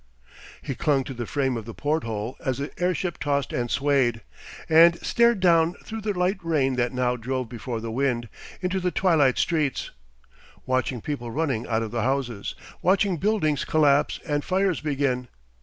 [0.63, 4.21] He clung to the frame of the porthole as the airship tossed and swayed,
[4.67, 8.27] and stared down through the light rain that now drove before the wind,
[8.61, 9.91] into the twilight streets,
[10.65, 15.27] watching people running out of the houses, watching buildings collapse and fires begin.